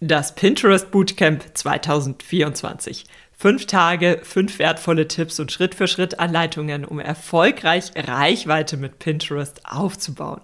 [0.00, 3.04] Das Pinterest Bootcamp 2024.
[3.32, 9.60] Fünf Tage, fünf wertvolle Tipps und Schritt für Schritt Anleitungen, um erfolgreich Reichweite mit Pinterest
[9.66, 10.40] aufzubauen.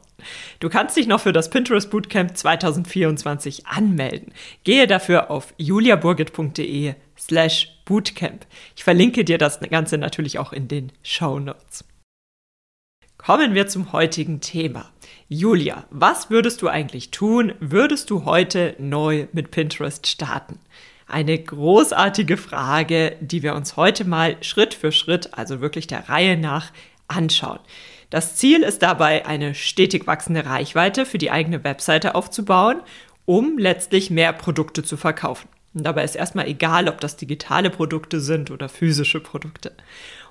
[0.59, 4.33] Du kannst dich noch für das Pinterest Bootcamp 2024 anmelden.
[4.65, 8.47] Gehe dafür auf juliaburgit.de slash Bootcamp.
[8.75, 11.85] Ich verlinke dir das Ganze natürlich auch in den Show Notes.
[13.19, 14.91] Kommen wir zum heutigen Thema.
[15.37, 20.61] Julia, was würdest du eigentlich tun, würdest du heute neu mit Pinterest starten?
[21.09, 26.37] Eine großartige Frage, die wir uns heute mal Schritt für Schritt, also wirklich der Reihe
[26.37, 26.71] nach,
[27.09, 27.59] anschauen.
[28.11, 32.81] Das Ziel ist dabei, eine stetig wachsende Reichweite für die eigene Webseite aufzubauen,
[33.25, 35.49] um letztlich mehr Produkte zu verkaufen.
[35.75, 39.73] Und dabei ist erstmal egal, ob das digitale Produkte sind oder physische Produkte.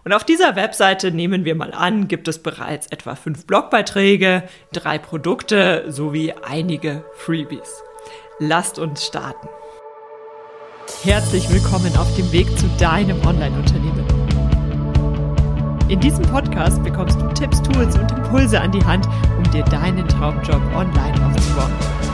[0.06, 4.98] Und auf dieser Webseite nehmen wir mal an, gibt es bereits etwa fünf Blogbeiträge, drei
[4.98, 7.82] Produkte sowie einige Freebies.
[8.40, 9.48] Lasst uns starten.
[11.04, 14.06] Herzlich willkommen auf dem Weg zu deinem Online-Unternehmen.
[15.88, 20.08] In diesem Podcast bekommst du Tipps, Tools und Impulse an die Hand, um dir deinen
[20.08, 22.13] Traumjob online aufzubauen.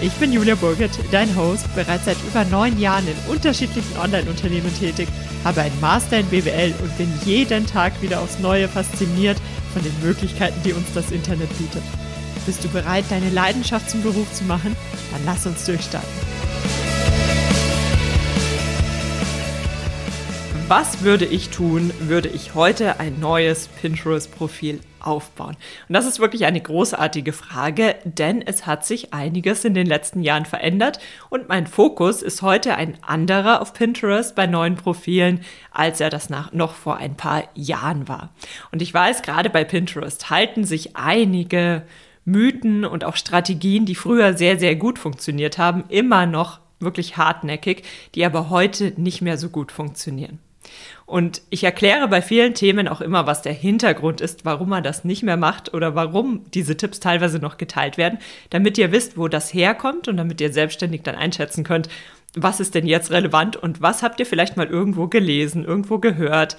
[0.00, 5.08] Ich bin Julia Burgert, dein Host, bereits seit über neun Jahren in unterschiedlichen Online-Unternehmen tätig,
[5.42, 9.38] habe einen Master in BWL und bin jeden Tag wieder aufs Neue fasziniert
[9.72, 11.82] von den Möglichkeiten, die uns das Internet bietet.
[12.44, 14.76] Bist du bereit, deine Leidenschaft zum Beruf zu machen?
[15.12, 16.35] Dann lass uns durchstarten.
[20.68, 25.56] Was würde ich tun, würde ich heute ein neues Pinterest-Profil aufbauen?
[25.88, 30.24] Und das ist wirklich eine großartige Frage, denn es hat sich einiges in den letzten
[30.24, 30.98] Jahren verändert
[31.30, 36.30] und mein Fokus ist heute ein anderer auf Pinterest bei neuen Profilen, als er das
[36.30, 38.30] nach, noch vor ein paar Jahren war.
[38.72, 41.82] Und ich weiß, gerade bei Pinterest halten sich einige
[42.24, 47.84] Mythen und auch Strategien, die früher sehr, sehr gut funktioniert haben, immer noch wirklich hartnäckig,
[48.16, 50.40] die aber heute nicht mehr so gut funktionieren.
[51.06, 55.04] Und ich erkläre bei vielen Themen auch immer, was der Hintergrund ist, warum man das
[55.04, 58.18] nicht mehr macht oder warum diese Tipps teilweise noch geteilt werden,
[58.50, 61.88] damit ihr wisst, wo das herkommt und damit ihr selbstständig dann einschätzen könnt,
[62.34, 66.56] was ist denn jetzt relevant und was habt ihr vielleicht mal irgendwo gelesen, irgendwo gehört,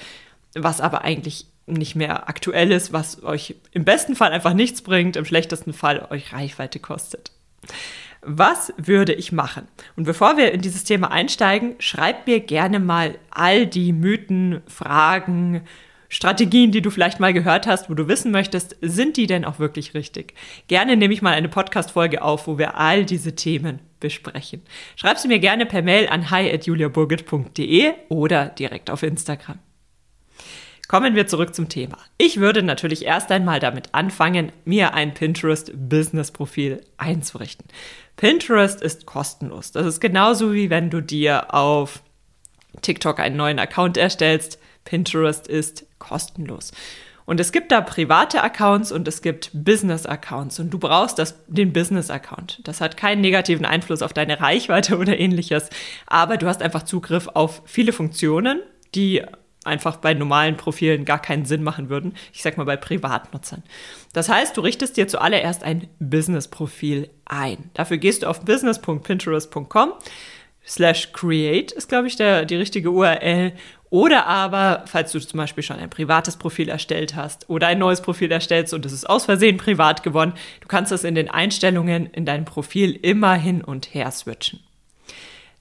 [0.56, 5.18] was aber eigentlich nicht mehr aktuell ist, was euch im besten Fall einfach nichts bringt,
[5.18, 7.32] im schlechtesten Fall euch Reichweite kostet.
[8.30, 9.70] Was würde ich machen?
[9.96, 15.62] Und bevor wir in dieses Thema einsteigen, schreib mir gerne mal all die Mythen, Fragen,
[16.10, 19.60] Strategien, die du vielleicht mal gehört hast, wo du wissen möchtest, sind die denn auch
[19.60, 20.34] wirklich richtig?
[20.68, 24.62] Gerne nehme ich mal eine Podcast-Folge auf, wo wir all diese Themen besprechen.
[24.98, 29.60] Schreib sie mir gerne per Mail an hi.juliaburgit.de oder direkt auf Instagram.
[30.88, 31.98] Kommen wir zurück zum Thema.
[32.18, 37.68] Ich würde natürlich erst einmal damit anfangen, mir ein Pinterest-Business-Profil einzurichten.
[38.16, 39.74] Pinterest ist kostenlos.
[39.74, 42.02] Das ist genauso wie wenn du dir auf
[42.82, 44.60] TikTok einen neuen Account erstellst.
[44.86, 46.72] Pinterest ist kostenlos.
[47.26, 51.74] Und es gibt da private Accounts und es gibt Business-Accounts und du brauchst das, den
[51.74, 52.62] Business-Account.
[52.64, 55.70] Das hat keinen negativen Einfluss auf deine Reichweite oder ähnliches,
[56.06, 58.62] aber du hast einfach Zugriff auf viele Funktionen,
[58.96, 59.26] die
[59.68, 62.16] einfach bei normalen Profilen gar keinen Sinn machen würden.
[62.34, 63.64] Ich sag mal bei Privatnutzern.
[64.14, 67.70] Das heißt, du richtest dir zuallererst ein Business-Profil ein.
[67.74, 69.94] Dafür gehst du auf business.pinterest.com
[70.68, 73.54] slash create ist, glaube ich, der, die richtige URL.
[73.90, 78.02] Oder aber, falls du zum Beispiel schon ein privates Profil erstellt hast oder ein neues
[78.02, 82.08] Profil erstellst und es ist aus Versehen privat geworden, du kannst das in den Einstellungen
[82.08, 84.60] in deinem Profil immer hin und her switchen.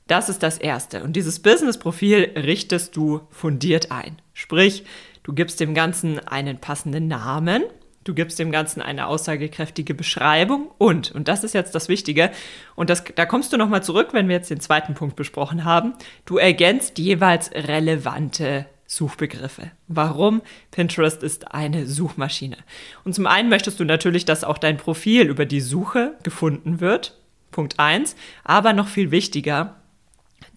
[0.06, 1.02] Das ist das Erste.
[1.02, 4.22] Und dieses Business-Profil richtest du fundiert ein.
[4.34, 4.84] Sprich,
[5.24, 7.64] du gibst dem Ganzen einen passenden Namen,
[8.04, 12.30] du gibst dem Ganzen eine aussagekräftige Beschreibung und, und das ist jetzt das Wichtige,
[12.76, 15.94] und das, da kommst du nochmal zurück, wenn wir jetzt den zweiten Punkt besprochen haben,
[16.24, 19.72] du ergänzt jeweils relevante Suchbegriffe.
[19.88, 20.42] Warum?
[20.70, 22.58] Pinterest ist eine Suchmaschine.
[23.04, 27.18] Und zum einen möchtest du natürlich, dass auch dein Profil über die Suche gefunden wird.
[27.50, 28.14] Punkt eins.
[28.44, 29.74] Aber noch viel wichtiger,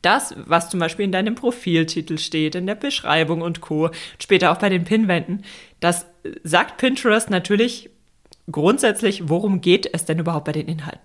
[0.02, 4.58] das, was zum Beispiel in deinem Profiltitel steht, in der Beschreibung und Co., später auch
[4.58, 5.44] bei den Pinwänden,
[5.80, 6.06] das
[6.44, 7.90] sagt Pinterest natürlich
[8.52, 11.02] grundsätzlich, worum geht es denn überhaupt bei den Inhalten?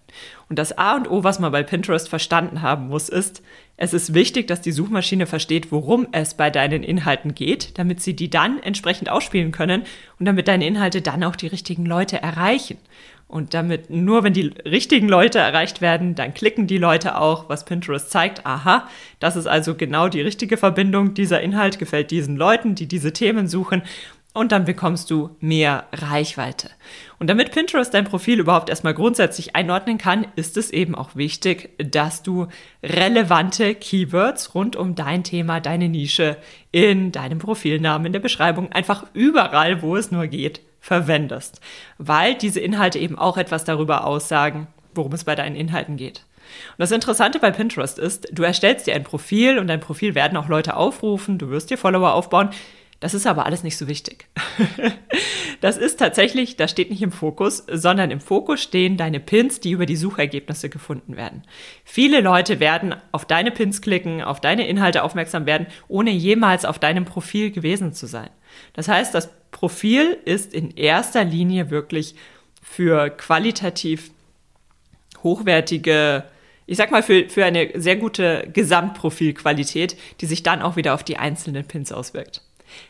[0.48, 3.42] Und das A und O, was man bei Pinterest verstanden haben muss, ist,
[3.76, 8.14] es ist wichtig, dass die Suchmaschine versteht, worum es bei deinen Inhalten geht, damit sie
[8.14, 9.82] die dann entsprechend ausspielen können
[10.18, 12.78] und damit deine Inhalte dann auch die richtigen Leute erreichen.
[13.34, 17.64] Und damit nur wenn die richtigen Leute erreicht werden, dann klicken die Leute auch, was
[17.64, 18.46] Pinterest zeigt.
[18.46, 18.88] Aha,
[19.18, 21.14] das ist also genau die richtige Verbindung.
[21.14, 23.82] Dieser Inhalt gefällt diesen Leuten, die diese Themen suchen.
[24.34, 26.70] und dann bekommst du mehr Reichweite.
[27.18, 31.70] Und damit Pinterest dein Profil überhaupt erstmal grundsätzlich einordnen kann, ist es eben auch wichtig,
[31.78, 32.46] dass du
[32.84, 36.36] relevante Keywords rund um dein Thema, deine Nische
[36.70, 41.62] in deinem Profilnamen, in der Beschreibung, einfach überall, wo es nur geht, verwendest.
[41.96, 46.26] Weil diese Inhalte eben auch etwas darüber aussagen, worum es bei deinen Inhalten geht.
[46.72, 50.36] Und das Interessante bei Pinterest ist, du erstellst dir ein Profil und dein Profil werden
[50.36, 52.50] auch Leute aufrufen, du wirst dir Follower aufbauen.
[53.04, 54.28] Das ist aber alles nicht so wichtig.
[55.60, 59.72] das ist tatsächlich, das steht nicht im Fokus, sondern im Fokus stehen deine Pins, die
[59.72, 61.42] über die Suchergebnisse gefunden werden.
[61.84, 66.78] Viele Leute werden auf deine Pins klicken, auf deine Inhalte aufmerksam werden, ohne jemals auf
[66.78, 68.30] deinem Profil gewesen zu sein.
[68.72, 72.14] Das heißt, das Profil ist in erster Linie wirklich
[72.62, 74.12] für qualitativ
[75.22, 76.24] hochwertige
[76.66, 81.04] ich sag mal, für, für eine sehr gute Gesamtprofilqualität, die sich dann auch wieder auf
[81.04, 82.40] die einzelnen Pins auswirkt.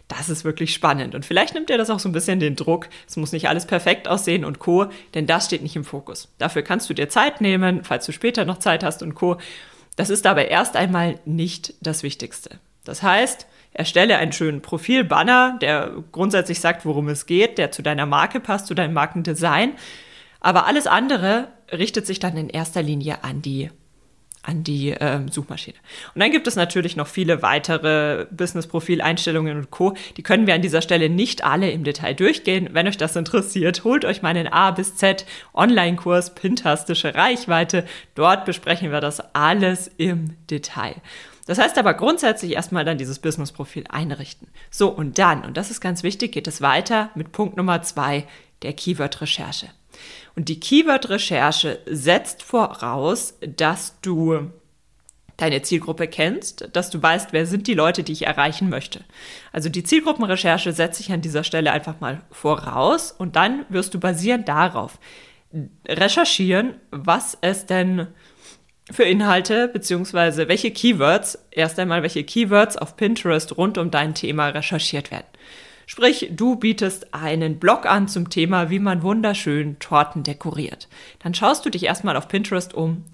[0.09, 2.89] Das ist wirklich spannend und vielleicht nimmt ihr das auch so ein bisschen den Druck.
[3.09, 6.33] Es muss nicht alles perfekt aussehen und Co., denn das steht nicht im Fokus.
[6.39, 9.39] Dafür kannst du dir Zeit nehmen, falls du später noch Zeit hast und Co.
[9.97, 12.59] Das ist aber erst einmal nicht das Wichtigste.
[12.85, 18.07] Das heißt, erstelle einen schönen Profilbanner, der grundsätzlich sagt, worum es geht, der zu deiner
[18.07, 19.73] Marke passt, zu deinem Markendesign.
[20.41, 23.71] Aber alles andere richtet sich dann in erster Linie an die
[24.45, 25.77] an die ähm, Suchmaschine.
[26.15, 29.95] Und dann gibt es natürlich noch viele weitere Business-Profil-Einstellungen und Co.
[30.17, 32.69] Die können wir an dieser Stelle nicht alle im Detail durchgehen.
[32.73, 35.25] Wenn euch das interessiert, holt euch meinen A bis Z
[35.55, 37.87] Online-Kurs Pintastische Reichweite.
[38.15, 40.97] Dort besprechen wir das alles im Detail.
[41.47, 44.49] Das heißt aber grundsätzlich erstmal dann dieses Business-Profil einrichten.
[44.71, 48.27] So, und dann, und das ist ganz wichtig, geht es weiter mit Punkt Nummer zwei,
[48.63, 49.69] der Keyword-Recherche.
[50.37, 54.51] Und die Keyword-Recherche setzt voraus, dass du
[55.37, 59.05] deine Zielgruppe kennst, dass du weißt, wer sind die Leute, die ich erreichen möchte.
[59.53, 64.01] Also die Zielgruppenrecherche setze ich an dieser Stelle einfach mal voraus und dann wirst du
[64.01, 64.99] basierend darauf
[65.87, 68.09] recherchieren, was es denn
[68.91, 74.49] für Inhalte beziehungsweise welche Keywords, erst einmal welche Keywords auf Pinterest rund um dein Thema
[74.49, 75.27] recherchiert werden.
[75.87, 80.89] Sprich, du bietest einen Blog an zum Thema, wie man wunderschön Torten dekoriert.
[81.19, 83.05] Dann schaust du dich erstmal auf Pinterest um.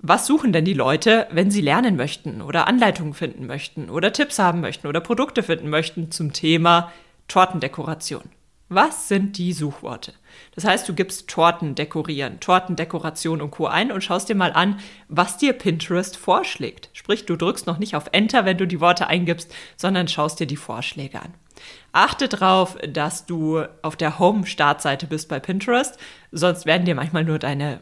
[0.00, 4.38] Was suchen denn die Leute, wenn sie lernen möchten oder Anleitungen finden möchten oder Tipps
[4.38, 6.92] haben möchten oder Produkte finden möchten zum Thema
[7.26, 8.22] Tortendekoration?
[8.68, 10.12] Was sind die Suchworte?
[10.54, 13.66] Das heißt, du gibst Torten dekorieren, Tortendekoration und Co.
[13.66, 14.78] ein und schaust dir mal an,
[15.08, 16.90] was dir Pinterest vorschlägt.
[16.92, 20.46] Sprich, du drückst noch nicht auf Enter, wenn du die Worte eingibst, sondern schaust dir
[20.46, 21.32] die Vorschläge an.
[21.92, 25.98] Achte darauf, dass du auf der Home-Startseite bist bei Pinterest,
[26.30, 27.80] sonst werden dir manchmal nur deine,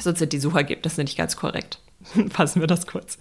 [0.00, 1.80] sonst sind die Suchergebnisse nicht ganz korrekt.
[2.30, 3.18] Fassen wir das kurz.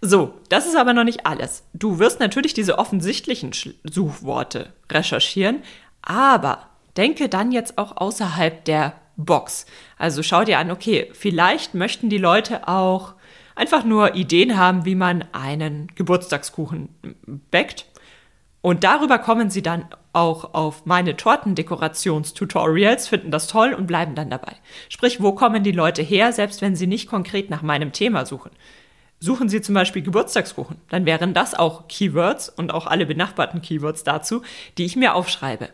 [0.00, 1.64] So, das ist aber noch nicht alles.
[1.74, 3.50] Du wirst natürlich diese offensichtlichen
[3.82, 5.62] Suchworte recherchieren,
[6.02, 6.66] aber
[6.96, 9.66] denke dann jetzt auch außerhalb der Box.
[9.98, 13.14] Also schau dir an, okay, vielleicht möchten die Leute auch
[13.54, 16.88] einfach nur Ideen haben, wie man einen Geburtstagskuchen
[17.50, 17.86] backt.
[18.60, 24.30] Und darüber kommen sie dann auch auf meine Tortendekorationstutorials, finden das toll und bleiben dann
[24.30, 24.54] dabei.
[24.88, 28.50] Sprich, wo kommen die Leute her, selbst wenn sie nicht konkret nach meinem Thema suchen?
[29.22, 34.02] Suchen Sie zum Beispiel Geburtstagskuchen, dann wären das auch Keywords und auch alle benachbarten Keywords
[34.02, 34.42] dazu,
[34.78, 35.68] die ich mir aufschreibe.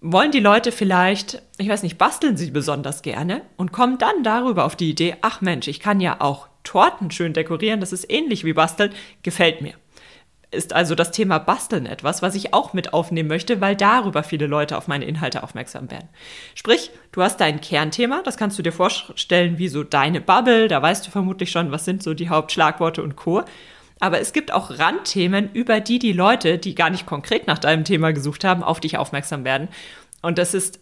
[0.00, 4.64] Wollen die Leute vielleicht, ich weiß nicht, basteln sie besonders gerne und kommen dann darüber
[4.64, 8.44] auf die Idee, ach Mensch, ich kann ja auch Torten schön dekorieren, das ist ähnlich
[8.44, 9.74] wie basteln, gefällt mir
[10.54, 14.46] ist also das Thema Basteln etwas, was ich auch mit aufnehmen möchte, weil darüber viele
[14.46, 16.08] Leute auf meine Inhalte aufmerksam werden.
[16.54, 20.80] Sprich, du hast dein Kernthema, das kannst du dir vorstellen wie so deine Bubble, da
[20.80, 23.42] weißt du vermutlich schon, was sind so die Hauptschlagworte und Co.
[24.00, 27.84] Aber es gibt auch Randthemen, über die die Leute, die gar nicht konkret nach deinem
[27.84, 29.68] Thema gesucht haben, auf dich aufmerksam werden.
[30.20, 30.80] Und das ist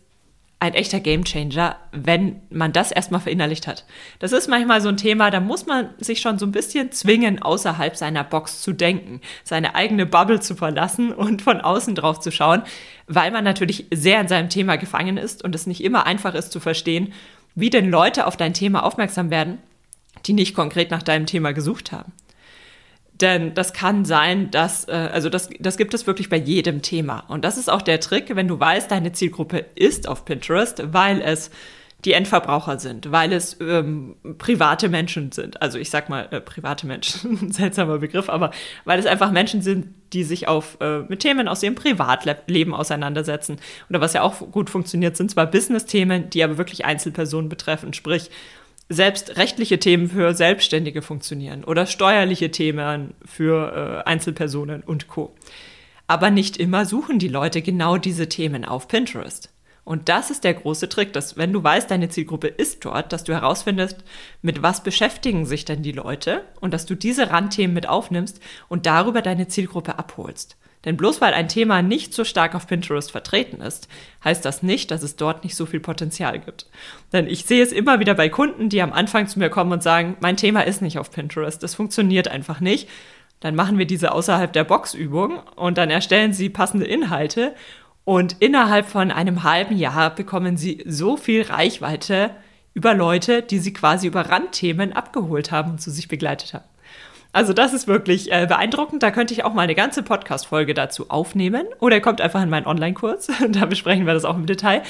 [0.62, 3.85] ein echter Gamechanger, wenn man das erstmal verinnerlicht hat.
[4.21, 7.42] Das ist manchmal so ein Thema, da muss man sich schon so ein bisschen zwingen,
[7.42, 12.31] außerhalb seiner Box zu denken, seine eigene Bubble zu verlassen und von außen drauf zu
[12.31, 12.62] schauen,
[13.09, 16.52] weil man natürlich sehr in seinem Thema gefangen ist und es nicht immer einfach ist
[16.52, 17.12] zu verstehen,
[17.57, 19.59] wie denn Leute auf dein Thema aufmerksam werden,
[20.26, 22.12] die nicht konkret nach deinem Thema gesucht haben.
[23.23, 27.21] Denn das kann sein, dass, äh, also das, das gibt es wirklich bei jedem Thema.
[27.29, 31.23] Und das ist auch der Trick, wenn du weißt, deine Zielgruppe ist auf Pinterest, weil
[31.23, 31.50] es
[32.05, 35.62] die Endverbraucher sind, weil es ähm, private Menschen sind.
[35.62, 38.50] Also ich sag mal äh, private Menschen, seltsamer Begriff, aber
[38.85, 43.59] weil es einfach Menschen sind, die sich auf, äh, mit Themen aus ihrem Privatleben auseinandersetzen.
[43.88, 47.93] Oder was ja auch gut funktioniert, sind zwar Business-Themen, die aber wirklich Einzelpersonen betreffen.
[47.93, 48.31] Sprich,
[48.93, 55.35] selbst rechtliche Themen für Selbstständige funktionieren oder steuerliche Themen für äh, Einzelpersonen und Co.
[56.07, 59.53] Aber nicht immer suchen die Leute genau diese Themen auf Pinterest.
[59.85, 63.25] Und das ist der große Trick, dass wenn du weißt, deine Zielgruppe ist dort, dass
[63.25, 64.05] du herausfindest,
[64.41, 68.87] mit was beschäftigen sich denn die Leute und dass du diese Randthemen mit aufnimmst und
[68.87, 70.57] darüber deine Zielgruppe abholst.
[70.85, 73.89] Denn bloß weil ein Thema nicht so stark auf Pinterest vertreten ist,
[74.25, 76.67] heißt das nicht, dass es dort nicht so viel Potenzial gibt.
[77.12, 79.83] Denn ich sehe es immer wieder bei Kunden, die am Anfang zu mir kommen und
[79.83, 82.89] sagen, mein Thema ist nicht auf Pinterest, das funktioniert einfach nicht.
[83.41, 87.55] Dann machen wir diese außerhalb der Box Übung und dann erstellen sie passende Inhalte
[88.05, 92.31] und innerhalb von einem halben Jahr bekommen sie so viel Reichweite
[92.75, 96.65] über Leute, die sie quasi über Randthemen abgeholt haben und zu sich begleitet haben.
[97.33, 99.03] Also das ist wirklich äh, beeindruckend.
[99.03, 101.67] Da könnte ich auch mal eine ganze Podcast-Folge dazu aufnehmen.
[101.81, 103.29] Oder kommt einfach in meinen Online-Kurs.
[103.49, 104.83] da besprechen wir das auch im Detail.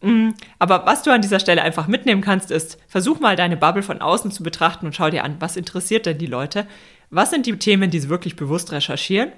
[0.00, 3.82] Mm, aber was du an dieser Stelle einfach mitnehmen kannst, ist, versuch mal deine Bubble
[3.82, 6.66] von außen zu betrachten und schau dir an, was interessiert denn die Leute?
[7.10, 9.32] Was sind die Themen, die sie wirklich bewusst recherchieren?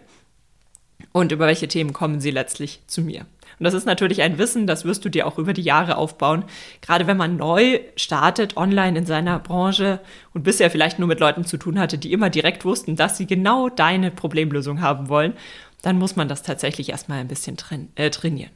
[1.12, 3.26] Und über welche Themen kommen sie letztlich zu mir?
[3.60, 6.44] Und das ist natürlich ein Wissen, das wirst du dir auch über die Jahre aufbauen.
[6.80, 10.00] Gerade wenn man neu startet online in seiner Branche
[10.32, 13.26] und bisher vielleicht nur mit Leuten zu tun hatte, die immer direkt wussten, dass sie
[13.26, 15.34] genau deine Problemlösung haben wollen,
[15.82, 18.50] dann muss man das tatsächlich erstmal ein bisschen train äh, trainieren.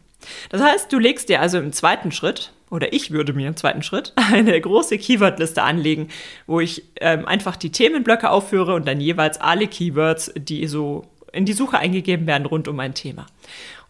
[0.49, 3.83] Das heißt, du legst dir also im zweiten Schritt, oder ich würde mir im zweiten
[3.83, 6.09] Schritt, eine große Keywordliste anlegen,
[6.47, 11.45] wo ich ähm, einfach die Themenblöcke aufführe und dann jeweils alle Keywords, die so in
[11.45, 13.27] die Suche eingegeben werden rund um ein Thema.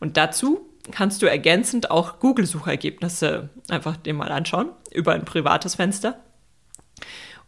[0.00, 6.20] Und dazu kannst du ergänzend auch Google-Suchergebnisse einfach dir mal anschauen über ein privates Fenster,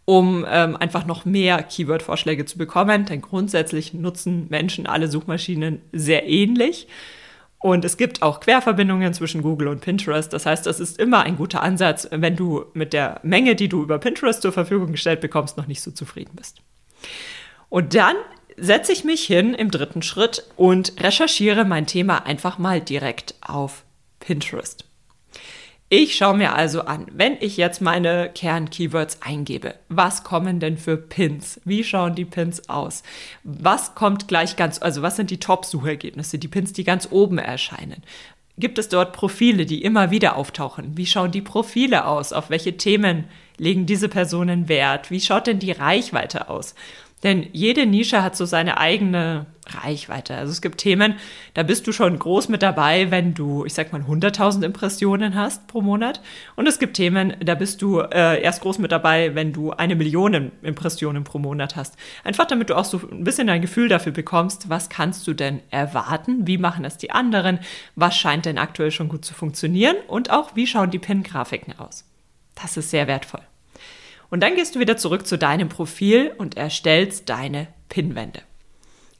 [0.04, 3.04] um ähm, einfach noch mehr Keyword-Vorschläge zu bekommen.
[3.04, 6.88] Denn grundsätzlich nutzen Menschen alle Suchmaschinen sehr ähnlich.
[7.58, 10.32] Und es gibt auch Querverbindungen zwischen Google und Pinterest.
[10.32, 13.82] Das heißt, das ist immer ein guter Ansatz, wenn du mit der Menge, die du
[13.82, 16.62] über Pinterest zur Verfügung gestellt bekommst, noch nicht so zufrieden bist.
[17.68, 18.14] Und dann
[18.56, 23.84] setze ich mich hin im dritten Schritt und recherchiere mein Thema einfach mal direkt auf
[24.20, 24.84] Pinterest.
[25.88, 30.96] Ich schaue mir also an, wenn ich jetzt meine Kern-Keywords eingebe, was kommen denn für
[30.96, 31.60] Pins?
[31.64, 33.04] Wie schauen die Pins aus?
[33.44, 38.02] Was kommt gleich ganz, also was sind die Top-Suchergebnisse, die Pins, die ganz oben erscheinen?
[38.58, 40.96] Gibt es dort Profile, die immer wieder auftauchen?
[40.96, 42.32] Wie schauen die Profile aus?
[42.32, 43.24] Auf welche Themen
[43.56, 45.12] legen diese Personen Wert?
[45.12, 46.74] Wie schaut denn die Reichweite aus?
[47.22, 50.36] Denn jede Nische hat so seine eigene Reichweite.
[50.36, 51.14] Also es gibt Themen,
[51.54, 55.66] da bist du schon groß mit dabei, wenn du, ich sag mal, 100.000 Impressionen hast
[55.66, 56.20] pro Monat.
[56.56, 59.96] Und es gibt Themen, da bist du äh, erst groß mit dabei, wenn du eine
[59.96, 61.96] Million Impressionen pro Monat hast.
[62.22, 65.60] Einfach damit du auch so ein bisschen ein Gefühl dafür bekommst, was kannst du denn
[65.70, 66.46] erwarten?
[66.46, 67.58] Wie machen das die anderen?
[67.96, 69.96] Was scheint denn aktuell schon gut zu funktionieren?
[70.06, 72.04] Und auch, wie schauen die Pin-Grafiken aus?
[72.54, 73.42] Das ist sehr wertvoll.
[74.30, 78.40] Und dann gehst du wieder zurück zu deinem Profil und erstellst deine Pinwände.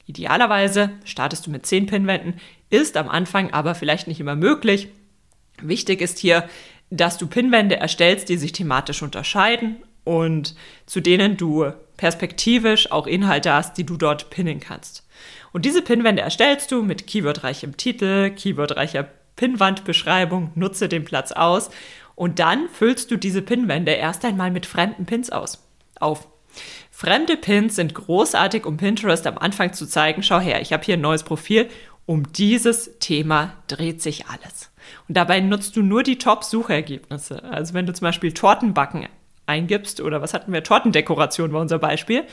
[0.05, 4.89] Idealerweise startest du mit 10 Pinwänden, ist am Anfang aber vielleicht nicht immer möglich.
[5.61, 6.47] Wichtig ist hier,
[6.89, 13.51] dass du Pinwände erstellst, die sich thematisch unterscheiden und zu denen du perspektivisch auch Inhalte
[13.51, 15.05] hast, die du dort pinnen kannst.
[15.51, 21.69] Und diese Pinwände erstellst du mit keywordreichem Titel, keywordreicher Pinwandbeschreibung, nutze den Platz aus
[22.17, 25.63] und dann füllst du diese Pinwände erst einmal mit fremden Pins aus.
[25.99, 26.27] Auf.
[26.89, 30.95] Fremde Pins sind großartig, um Pinterest am Anfang zu zeigen, schau her, ich habe hier
[30.95, 31.69] ein neues Profil,
[32.07, 34.71] um dieses Thema dreht sich alles.
[35.07, 37.43] Und dabei nutzt du nur die Top-Suchergebnisse.
[37.43, 39.07] Also wenn du zum Beispiel Tortenbacken
[39.45, 42.23] eingibst oder was hatten wir, Tortendekoration war unser Beispiel,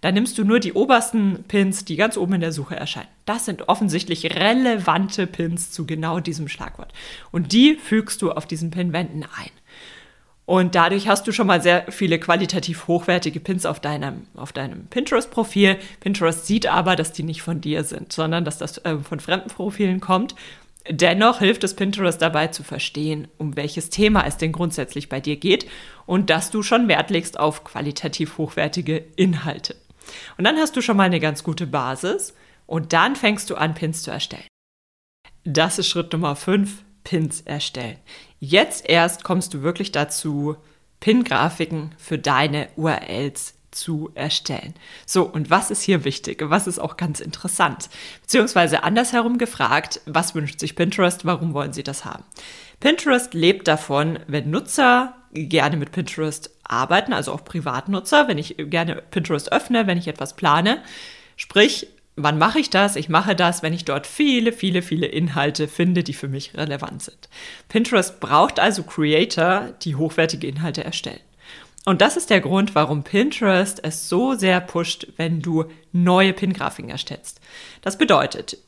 [0.00, 3.08] dann nimmst du nur die obersten Pins, die ganz oben in der Suche erscheinen.
[3.26, 6.92] Das sind offensichtlich relevante Pins zu genau diesem Schlagwort.
[7.32, 9.50] Und die fügst du auf diesen Pinwänden ein.
[10.46, 14.86] Und dadurch hast du schon mal sehr viele qualitativ hochwertige Pins auf deinem, auf deinem
[14.86, 15.76] Pinterest-Profil.
[16.00, 19.50] Pinterest sieht aber, dass die nicht von dir sind, sondern dass das äh, von fremden
[19.50, 20.34] Profilen kommt.
[20.88, 25.36] Dennoch hilft es Pinterest dabei zu verstehen, um welches Thema es denn grundsätzlich bei dir
[25.36, 25.66] geht
[26.06, 29.76] und dass du schon Wert legst auf qualitativ hochwertige Inhalte.
[30.36, 32.34] Und dann hast du schon mal eine ganz gute Basis
[32.66, 34.46] und dann fängst du an, Pins zu erstellen.
[35.44, 37.98] Das ist Schritt Nummer 5, Pins erstellen.
[38.38, 40.56] Jetzt erst kommst du wirklich dazu,
[41.00, 44.74] Pin-Grafiken für deine URLs zu erstellen.
[45.06, 46.42] So, und was ist hier wichtig?
[46.42, 47.88] Was ist auch ganz interessant?
[48.22, 51.24] Beziehungsweise andersherum gefragt, was wünscht sich Pinterest?
[51.24, 52.24] Warum wollen sie das haben?
[52.80, 58.96] Pinterest lebt davon, wenn Nutzer gerne mit Pinterest arbeiten, also auch Privatnutzer, wenn ich gerne
[59.10, 60.82] Pinterest öffne, wenn ich etwas plane.
[61.36, 62.96] Sprich, wann mache ich das?
[62.96, 67.02] Ich mache das, wenn ich dort viele, viele, viele Inhalte finde, die für mich relevant
[67.02, 67.28] sind.
[67.68, 71.20] Pinterest braucht also Creator, die hochwertige Inhalte erstellen.
[71.84, 76.90] Und das ist der Grund, warum Pinterest es so sehr pusht, wenn du neue Pin-Grafiken
[76.90, 77.40] erstellst.
[77.80, 78.58] Das bedeutet,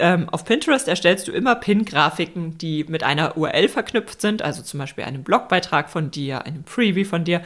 [0.00, 4.78] ähm, auf Pinterest erstellst du immer Pin-Grafiken, die mit einer URL verknüpft sind, also zum
[4.78, 7.42] Beispiel einem Blogbeitrag von dir, einem Preview von dir,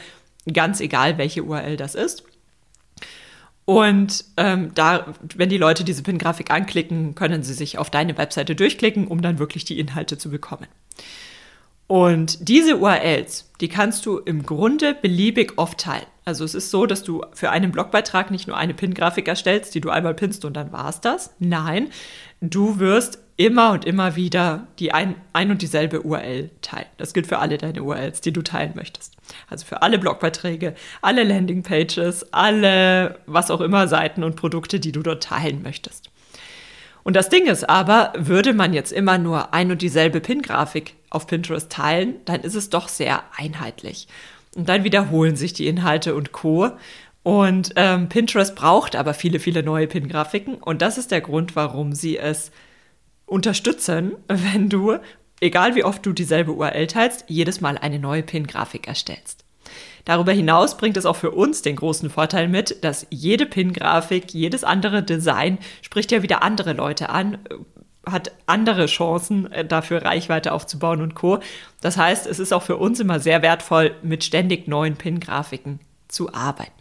[0.51, 2.23] ganz egal, welche URL das ist.
[3.65, 8.55] Und ähm, da, wenn die Leute diese Pin-Grafik anklicken, können sie sich auf deine Webseite
[8.55, 10.67] durchklicken, um dann wirklich die Inhalte zu bekommen.
[11.87, 16.05] Und diese URLs, die kannst du im Grunde beliebig oft teilen.
[16.27, 19.81] Also es ist so, dass du für einen Blogbeitrag nicht nur eine Pin-Grafik erstellst, die
[19.81, 21.35] du einmal pinst und dann war's das.
[21.37, 21.89] Nein,
[22.41, 26.87] du wirst immer und immer wieder die ein, ein und dieselbe URL teilen.
[26.97, 29.13] Das gilt für alle deine URLs, die du teilen möchtest.
[29.49, 35.03] Also für alle Blogbeiträge, alle Landingpages, alle was auch immer Seiten und Produkte, die du
[35.03, 36.09] dort teilen möchtest.
[37.03, 41.27] Und das Ding ist aber, würde man jetzt immer nur ein und dieselbe Pin-Grafik auf
[41.27, 44.07] Pinterest teilen, dann ist es doch sehr einheitlich.
[44.55, 46.71] Und dann wiederholen sich die Inhalte und Co.
[47.23, 50.55] Und ähm, Pinterest braucht aber viele, viele neue Pin-Grafiken.
[50.55, 52.51] Und das ist der Grund, warum sie es
[53.25, 54.97] unterstützen, wenn du,
[55.41, 59.43] egal wie oft du dieselbe URL teilst, jedes Mal eine neue Pin-Grafik erstellst.
[60.05, 64.63] Darüber hinaus bringt es auch für uns den großen Vorteil mit, dass jede Pin-Grafik, jedes
[64.63, 67.39] andere Design spricht ja wieder andere Leute an,
[68.05, 71.39] hat andere Chancen äh, dafür Reichweite aufzubauen und Co.
[71.81, 76.33] Das heißt, es ist auch für uns immer sehr wertvoll, mit ständig neuen Pin-Grafiken zu
[76.33, 76.71] arbeiten.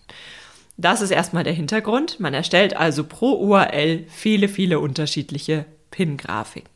[0.77, 2.19] Das ist erstmal der Hintergrund.
[2.21, 6.69] Man erstellt also pro URL viele, viele unterschiedliche Pin-Grafiken.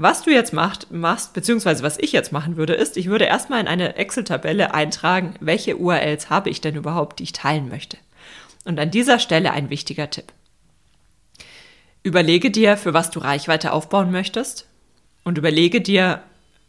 [0.00, 3.60] Was du jetzt macht, machst, beziehungsweise was ich jetzt machen würde, ist, ich würde erstmal
[3.60, 7.98] in eine Excel-Tabelle eintragen, welche URLs habe ich denn überhaupt, die ich teilen möchte.
[8.64, 10.32] Und an dieser Stelle ein wichtiger Tipp.
[12.08, 14.66] Überlege dir, für was du Reichweite aufbauen möchtest
[15.24, 16.22] und überlege dir,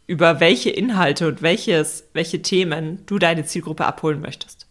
[0.06, 4.66] über welche Inhalte und welches, welche Themen du deine Zielgruppe abholen möchtest.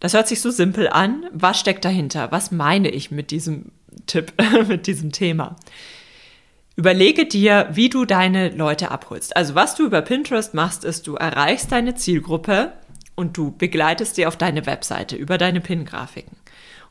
[0.00, 1.24] Das hört sich so simpel an.
[1.32, 2.32] Was steckt dahinter?
[2.32, 3.70] Was meine ich mit diesem
[4.08, 4.32] Tipp,
[4.66, 5.54] mit diesem Thema?
[6.74, 9.36] Überlege dir, wie du deine Leute abholst.
[9.36, 12.72] Also was du über Pinterest machst, ist, du erreichst deine Zielgruppe
[13.14, 16.36] und du begleitest sie auf deine Webseite über deine Pin-Grafiken.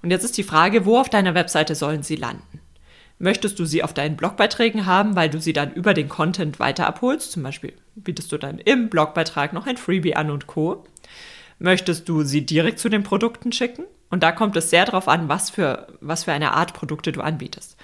[0.02, 2.62] Und jetzt ist die Frage, wo auf deiner Webseite sollen sie landen?
[3.20, 6.86] Möchtest du sie auf deinen Blogbeiträgen haben, weil du sie dann über den Content weiter
[6.86, 7.32] abholst?
[7.32, 10.86] Zum Beispiel bietest du dann im Blogbeitrag noch ein Freebie an und Co.
[11.58, 13.86] Möchtest du sie direkt zu den Produkten schicken?
[14.10, 17.22] Und da kommt es sehr darauf an, was für, was für eine Art Produkte du
[17.22, 17.76] anbietest.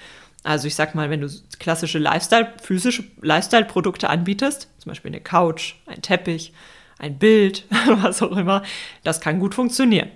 [0.44, 5.76] Also ich sag mal, wenn du klassische Lifestyle, physische Lifestyle-Produkte anbietest, zum Beispiel eine Couch,
[5.86, 6.54] ein Teppich,
[7.00, 8.62] ein Bild, was auch immer,
[9.04, 10.10] das kann gut funktionieren.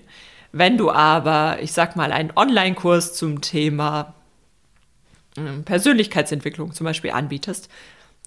[0.58, 4.16] Wenn du aber, ich sag mal, einen Online-Kurs zum Thema
[5.38, 7.70] ähm, Persönlichkeitsentwicklung zum Beispiel anbietest,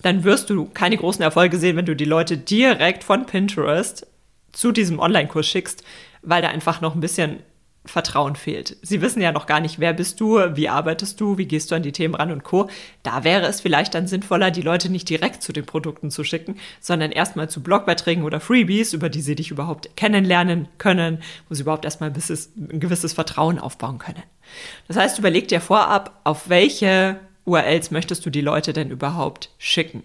[0.02, 4.06] dann wirst du keine großen Erfolge sehen, wenn du die Leute direkt von Pinterest
[4.52, 5.82] zu diesem Online-Kurs schickst,
[6.22, 7.40] weil da einfach noch ein bisschen
[7.86, 8.76] Vertrauen fehlt.
[8.82, 11.74] Sie wissen ja noch gar nicht, wer bist du, wie arbeitest du, wie gehst du
[11.74, 12.68] an die Themen ran und Co.
[13.02, 16.56] Da wäre es vielleicht dann sinnvoller, die Leute nicht direkt zu den Produkten zu schicken,
[16.80, 21.62] sondern erstmal zu Blogbeiträgen oder Freebies, über die sie dich überhaupt kennenlernen können, wo sie
[21.62, 24.22] überhaupt erstmal ein, gewisses Vertrauen aufbauen können.
[24.86, 30.02] Das heißt, überleg dir vorab, auf welche URLs möchtest du die Leute denn überhaupt schicken.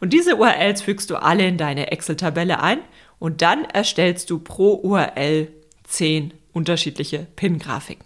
[0.00, 2.78] Und diese URLs fügst du alle in deine Excel-Tabelle ein
[3.18, 5.48] und dann erstellst du pro URL
[5.86, 8.04] 10 unterschiedliche Pin-Grafiken.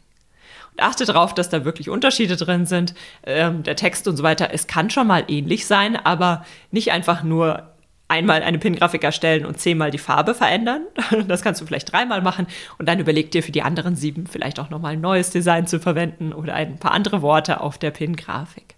[0.73, 2.95] Und achte darauf, dass da wirklich Unterschiede drin sind.
[3.25, 7.23] Ähm, der Text und so weiter, es kann schon mal ähnlich sein, aber nicht einfach
[7.23, 7.71] nur
[8.11, 10.83] einmal eine Pin-Grafik erstellen und zehnmal die Farbe verändern.
[11.29, 12.47] Das kannst du vielleicht dreimal machen
[12.79, 15.79] und dann überleg dir für die anderen sieben vielleicht auch nochmal ein neues Design zu
[15.79, 18.75] verwenden oder ein paar andere Worte auf der Pin-Grafik.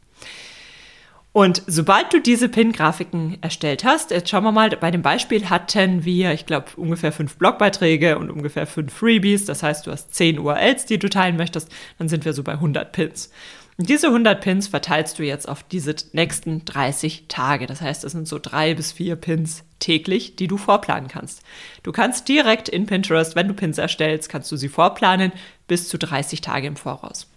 [1.32, 6.04] Und sobald du diese Pin-Grafiken erstellt hast, jetzt schauen wir mal, bei dem Beispiel hatten
[6.04, 9.46] wir, ich glaube, ungefähr fünf Blogbeiträge und ungefähr fünf Freebies.
[9.46, 11.72] Das heißt, du hast zehn URLs, die du teilen möchtest.
[11.98, 13.30] Dann sind wir so bei 100 Pins.
[13.78, 17.66] Und diese 100 Pins verteilst du jetzt auf diese nächsten 30 Tage.
[17.66, 21.42] Das heißt, es sind so drei bis vier Pins täglich, die du vorplanen kannst.
[21.82, 25.32] Du kannst direkt in Pinterest, wenn du Pins erstellst, kannst du sie vorplanen
[25.66, 27.31] bis zu 30 Tage im Voraus.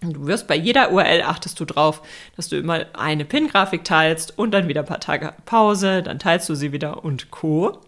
[0.00, 2.02] Du wirst bei jeder URL achtest du drauf,
[2.36, 6.48] dass du immer eine Pin-Grafik teilst und dann wieder ein paar Tage Pause, dann teilst
[6.48, 7.80] du sie wieder und Co.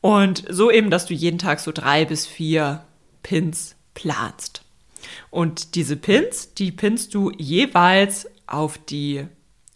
[0.00, 2.84] Und so eben, dass du jeden Tag so drei bis vier
[3.22, 4.62] Pins planst.
[5.30, 9.24] Und diese Pins, die pinst du jeweils auf die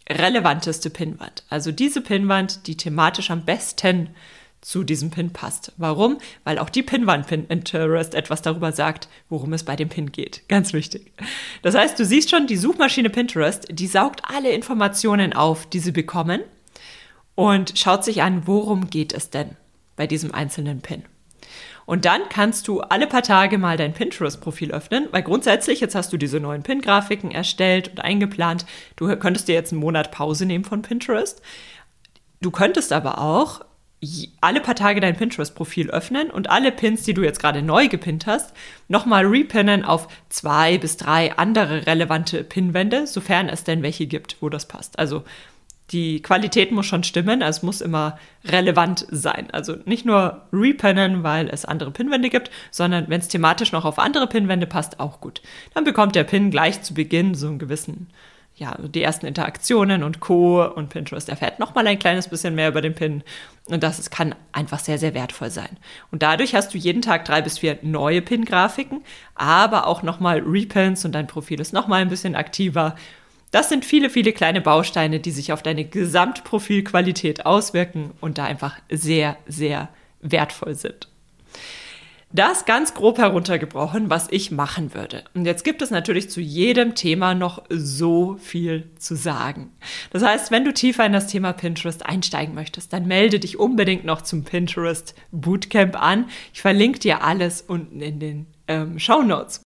[0.08, 1.44] relevanteste Pinwand.
[1.48, 4.10] Also diese Pinwand, die thematisch am besten
[4.66, 5.72] zu diesem Pin passt.
[5.76, 6.18] Warum?
[6.42, 10.42] Weil auch die Pinwand Pinterest etwas darüber sagt, worum es bei dem Pin geht.
[10.48, 11.12] Ganz wichtig.
[11.62, 15.92] Das heißt, du siehst schon, die Suchmaschine Pinterest, die saugt alle Informationen auf, die sie
[15.92, 16.40] bekommen
[17.36, 19.50] und schaut sich an, worum geht es denn
[19.94, 21.04] bei diesem einzelnen Pin.
[21.84, 26.12] Und dann kannst du alle paar Tage mal dein Pinterest-Profil öffnen, weil grundsätzlich jetzt hast
[26.12, 28.66] du diese neuen Pin-Grafiken erstellt und eingeplant.
[28.96, 31.40] Du könntest dir jetzt einen Monat Pause nehmen von Pinterest.
[32.40, 33.60] Du könntest aber auch
[34.40, 38.26] alle paar Tage dein Pinterest-Profil öffnen und alle Pins, die du jetzt gerade neu gepinnt
[38.26, 38.52] hast,
[38.88, 44.48] nochmal repinnen auf zwei bis drei andere relevante Pinwände, sofern es denn welche gibt, wo
[44.48, 44.98] das passt.
[44.98, 45.24] Also
[45.92, 49.48] die Qualität muss schon stimmen, also es muss immer relevant sein.
[49.52, 53.98] Also nicht nur repinnen, weil es andere Pinwände gibt, sondern wenn es thematisch noch auf
[53.98, 55.42] andere Pinwände passt, auch gut.
[55.74, 58.08] Dann bekommt der Pin gleich zu Beginn so einen gewissen
[58.56, 60.64] ja, die ersten Interaktionen und Co.
[60.64, 63.22] Und Pinterest erfährt nochmal ein kleines bisschen mehr über den Pin.
[63.66, 65.76] Und das kann einfach sehr, sehr wertvoll sein.
[66.10, 69.02] Und dadurch hast du jeden Tag drei bis vier neue Pin-Grafiken,
[69.34, 72.96] aber auch nochmal Repins und dein Profil ist nochmal ein bisschen aktiver.
[73.50, 78.76] Das sind viele, viele kleine Bausteine, die sich auf deine Gesamtprofilqualität auswirken und da einfach
[78.90, 79.88] sehr, sehr
[80.20, 81.08] wertvoll sind.
[82.32, 85.24] Das ganz grob heruntergebrochen, was ich machen würde.
[85.34, 89.70] Und jetzt gibt es natürlich zu jedem Thema noch so viel zu sagen.
[90.10, 94.04] Das heißt, wenn du tiefer in das Thema Pinterest einsteigen möchtest, dann melde dich unbedingt
[94.04, 96.26] noch zum Pinterest Bootcamp an.
[96.52, 99.62] Ich verlinke dir alles unten in den ähm, Show Notes.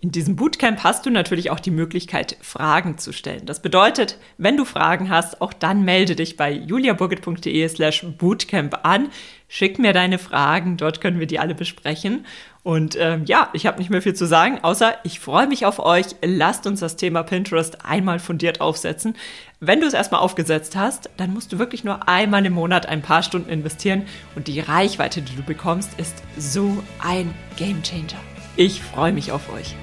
[0.00, 3.46] In diesem Bootcamp hast du natürlich auch die Möglichkeit, Fragen zu stellen.
[3.46, 9.08] Das bedeutet, wenn du Fragen hast, auch dann melde dich bei juliaburgit.de slash bootcamp an.
[9.50, 12.26] Schick mir deine Fragen, dort können wir die alle besprechen.
[12.62, 15.78] Und ähm, ja, ich habe nicht mehr viel zu sagen, außer ich freue mich auf
[15.78, 16.04] euch.
[16.22, 19.16] Lasst uns das Thema Pinterest einmal fundiert aufsetzen.
[19.58, 23.00] Wenn du es erstmal aufgesetzt hast, dann musst du wirklich nur einmal im Monat ein
[23.00, 24.02] paar Stunden investieren
[24.36, 28.20] und die Reichweite, die du bekommst, ist so ein Gamechanger.
[28.56, 29.74] Ich freue mich auf euch.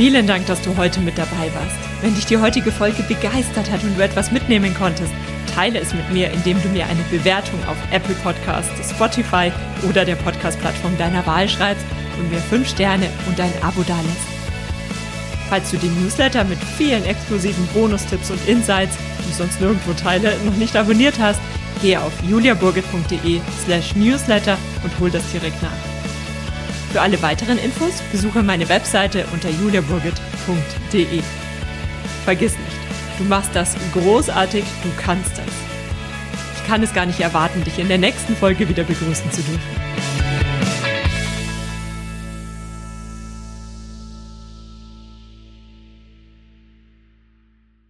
[0.00, 1.76] Vielen Dank, dass du heute mit dabei warst.
[2.00, 5.12] Wenn dich die heutige Folge begeistert hat und du etwas mitnehmen konntest,
[5.54, 9.52] teile es mit mir, indem du mir eine Bewertung auf Apple Podcasts, Spotify
[9.86, 11.84] oder der Podcast-Plattform deiner Wahl schreibst
[12.18, 14.26] und mir 5 Sterne und ein Abo dalässt.
[15.50, 18.96] Falls du den Newsletter mit vielen exklusiven Bonustipps und Insights,
[19.28, 21.40] die sonst nirgendwo teile, noch nicht abonniert hast,
[21.82, 25.89] gehe auf juliaburgit.de slash newsletter und hol das direkt nach.
[26.90, 31.22] Für alle weiteren Infos besuche meine Webseite unter juliaburgit.de.
[32.24, 35.46] Vergiss nicht, du machst das großartig, du kannst das.
[36.56, 40.19] Ich kann es gar nicht erwarten, dich in der nächsten Folge wieder begrüßen zu dürfen.